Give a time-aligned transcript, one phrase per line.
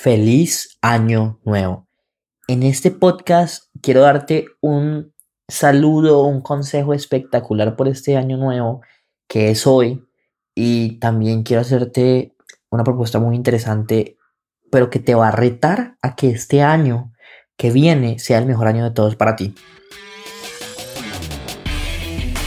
[0.00, 1.86] feliz año nuevo.
[2.48, 5.12] En este podcast quiero darte un
[5.46, 8.80] saludo, un consejo espectacular por este año nuevo
[9.28, 10.08] que es hoy
[10.54, 12.34] y también quiero hacerte
[12.70, 14.16] una propuesta muy interesante,
[14.72, 17.12] pero que te va a retar a que este año
[17.58, 19.54] que viene sea el mejor año de todos para ti.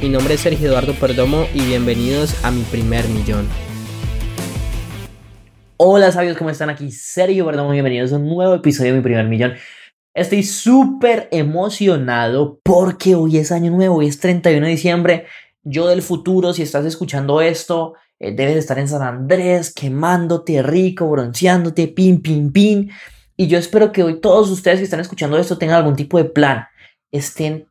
[0.00, 3.48] Mi nombre es Sergio Eduardo Perdomo y bienvenidos a mi primer millón.
[5.76, 6.70] Hola sabios, ¿cómo están?
[6.70, 9.54] Aquí Sergio Perdomo, bienvenidos a un nuevo episodio de mi primer millón.
[10.14, 15.26] Estoy súper emocionado porque hoy es año nuevo, hoy es 31 de diciembre
[15.64, 21.08] yo del futuro, si estás escuchando esto, eh, debes estar en San Andrés, quemándote rico,
[21.08, 22.90] bronceándote, pin, pin, pin.
[23.36, 26.26] Y yo espero que hoy todos ustedes que están escuchando esto tengan algún tipo de
[26.26, 26.66] plan,
[27.10, 27.66] estén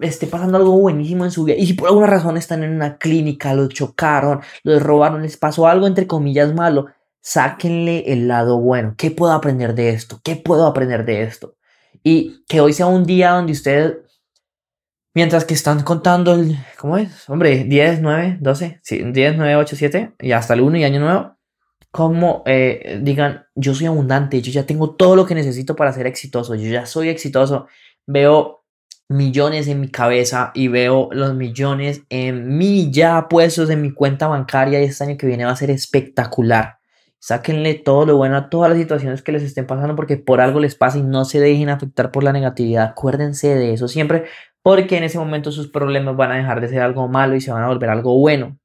[0.00, 1.56] esté pasando algo buenísimo en su vida.
[1.58, 5.66] Y si por alguna razón están en una clínica, lo chocaron, lo robaron, les pasó
[5.66, 6.86] algo entre comillas malo,
[7.20, 8.94] sáquenle el lado bueno.
[8.96, 10.20] ¿Qué puedo aprender de esto?
[10.22, 11.56] ¿Qué puedo aprender de esto?
[12.02, 13.96] Y que hoy sea un día donde ustedes
[15.16, 17.26] Mientras que están contando el, ¿cómo es?
[17.30, 21.00] Hombre, 10, 9, 12, sí, 10, 9, 8, 7 y hasta el 1 y año
[21.00, 21.38] nuevo.
[21.90, 26.06] Como eh, digan, yo soy abundante, yo ya tengo todo lo que necesito para ser
[26.06, 27.66] exitoso, yo ya soy exitoso.
[28.06, 28.65] Veo
[29.08, 34.26] millones en mi cabeza y veo los millones en mí ya puestos en mi cuenta
[34.26, 36.78] bancaria este año que viene va a ser espectacular.
[37.18, 40.60] Sáquenle todo lo bueno a todas las situaciones que les estén pasando porque por algo
[40.60, 42.84] les pasa y no se dejen afectar por la negatividad.
[42.84, 44.26] Acuérdense de eso siempre
[44.62, 47.52] porque en ese momento sus problemas van a dejar de ser algo malo y se
[47.52, 48.58] van a volver algo bueno.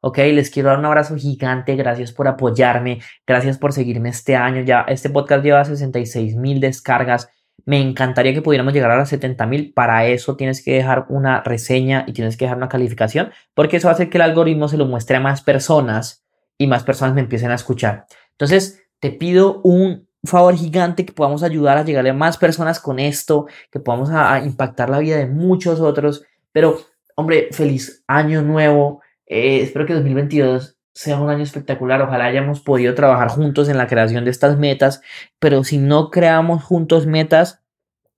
[0.00, 4.62] Ok, les quiero dar un abrazo gigante, gracias por apoyarme, gracias por seguirme este año,
[4.62, 7.28] ya este podcast lleva 66 mil descargas,
[7.68, 11.42] me encantaría que pudiéramos llegar a las 70 mil, para eso tienes que dejar una
[11.42, 14.86] reseña y tienes que dejar una calificación, porque eso hace que el algoritmo se lo
[14.86, 16.24] muestre a más personas
[16.56, 18.06] y más personas me empiecen a escuchar.
[18.30, 22.98] Entonces, te pido un favor gigante que podamos ayudar a llegarle a más personas con
[22.98, 24.08] esto, que podamos
[24.46, 26.24] impactar la vida de muchos otros.
[26.52, 26.80] Pero,
[27.16, 29.02] hombre, feliz año nuevo.
[29.26, 32.02] Eh, espero que 2022 sea un año espectacular.
[32.02, 35.00] Ojalá hayamos podido trabajar juntos en la creación de estas metas.
[35.38, 37.62] Pero si no creamos juntos metas,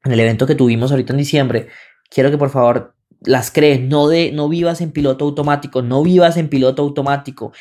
[0.02, 1.68] en el evento que tuvimos ahorita en diciembre,
[2.08, 3.82] quiero que por favor las crees.
[3.82, 5.82] No, de, no vivas en piloto automático.
[5.82, 7.52] No vivas en piloto automático.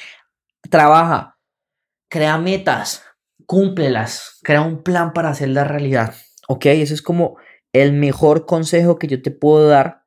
[0.69, 1.37] Trabaja.
[2.07, 3.03] Crea metas
[3.45, 6.13] cúmplelas, crea un plan para hacerla realidad,
[6.47, 6.67] ¿ok?
[6.67, 7.37] Ese es como
[7.73, 9.98] el mejor consejo que yo te puedo dar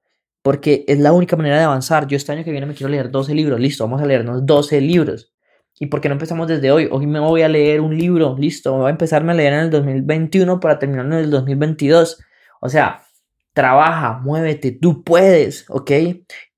[0.43, 2.07] porque es la única manera de avanzar.
[2.07, 4.81] Yo este año que viene me quiero leer 12 libros, listo, vamos a leernos 12
[4.81, 5.33] libros.
[5.79, 6.89] ¿Y por qué no empezamos desde hoy?
[6.91, 9.71] Hoy me voy a leer un libro, listo, voy a empezarme a leer en el
[9.71, 12.19] 2021 para terminar en el 2022.
[12.61, 13.03] O sea,
[13.53, 15.91] trabaja, muévete, tú puedes, ¿ok?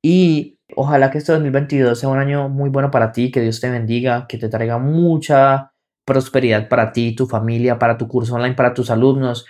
[0.03, 3.71] Y ojalá que este 2022 sea un año muy bueno para ti, que Dios te
[3.71, 5.73] bendiga, que te traiga mucha
[6.05, 9.47] prosperidad para ti, tu familia, para tu curso online, para tus alumnos.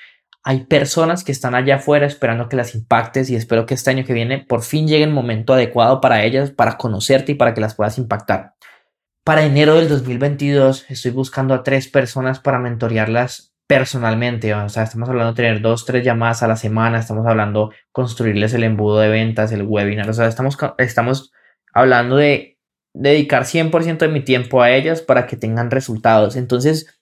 [0.47, 4.05] Hay personas que están allá afuera esperando que las impactes y espero que este año
[4.05, 7.63] que viene por fin llegue el momento adecuado para ellas, para conocerte y para que
[7.63, 8.55] las puedas impactar.
[9.25, 14.53] Para enero del 2022 estoy buscando a tres personas para mentorearlas personalmente.
[14.55, 17.77] O sea, estamos hablando de tener dos, tres llamadas a la semana, estamos hablando de
[17.91, 20.11] construirles el embudo de ventas, el webinar.
[20.11, 21.33] O sea, estamos, estamos
[21.73, 22.59] hablando de
[22.93, 26.37] dedicar 100% de mi tiempo a ellas para que tengan resultados.
[26.37, 27.01] Entonces,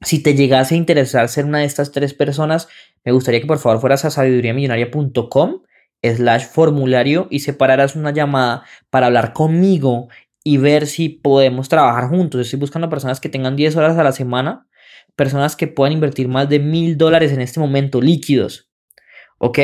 [0.00, 2.68] si te llegase a interesar ser una de estas tres personas,
[3.04, 5.62] me gustaría que por favor fueras a sabiduriamillonaria.com
[6.02, 10.08] slash formulario y separaras una llamada para hablar conmigo
[10.42, 12.42] y ver si podemos trabajar juntos.
[12.42, 14.66] Estoy buscando personas que tengan 10 horas a la semana,
[15.16, 18.68] personas que puedan invertir más de mil dólares en este momento líquidos.
[19.38, 19.58] ¿Ok?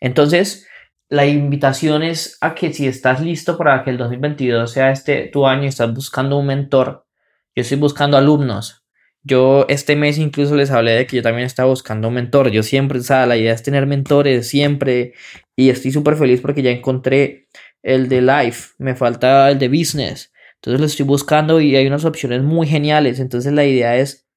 [0.00, 0.66] Entonces,
[1.08, 5.46] la invitación es a que si estás listo para que el 2022 sea este tu
[5.46, 7.06] año y estás buscando un mentor,
[7.54, 8.85] yo estoy buscando alumnos.
[9.26, 12.50] Yo este mes incluso les hablé de que yo también estaba buscando un mentor.
[12.50, 15.14] Yo siempre, o sea, la idea es tener mentores siempre
[15.56, 17.48] y estoy súper feliz porque ya encontré
[17.82, 20.32] el de life, me falta el de business.
[20.56, 23.18] Entonces lo estoy buscando y hay unas opciones muy geniales.
[23.18, 24.28] Entonces la idea es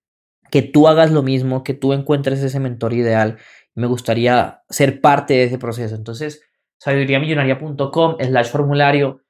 [0.49, 3.37] que tú hagas lo mismo, que tú encuentres ese mentor ideal.
[3.75, 5.95] Me gustaría ser parte de ese proceso.
[5.95, 6.41] Entonces,
[6.79, 9.21] sabiduriamillonaria.com slash formulario.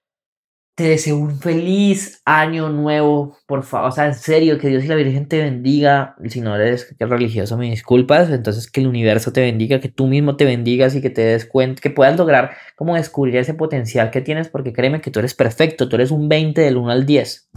[0.80, 3.90] Te deseo un feliz año nuevo, por favor.
[3.90, 6.16] O sea, en serio, que Dios y la Virgen te bendiga.
[6.30, 8.30] Si no eres religioso, me disculpas.
[8.30, 11.46] Entonces, que el universo te bendiga, que tú mismo te bendigas y que te des
[11.46, 15.34] cuenta, que puedas lograr como descubrir ese potencial que tienes, porque créeme que tú eres
[15.34, 15.90] perfecto.
[15.90, 17.50] Tú eres un 20 del 1 al 10.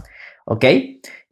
[0.43, 0.65] ¿Ok?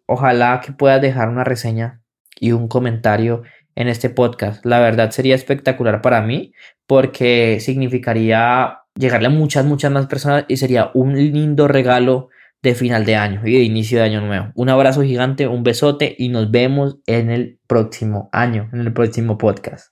[0.06, 2.02] Ojalá que puedas dejar una reseña
[2.40, 3.44] y un comentario
[3.76, 4.66] en este podcast.
[4.66, 6.54] La verdad sería espectacular para mí
[6.88, 12.30] porque significaría llegarle a muchas, muchas más personas y sería un lindo regalo
[12.62, 14.52] de final de año y de inicio de año nuevo.
[14.56, 19.38] Un abrazo gigante, un besote y nos vemos en el próximo año, en el próximo
[19.38, 19.91] podcast.